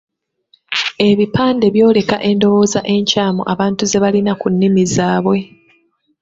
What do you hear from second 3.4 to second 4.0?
abantu ze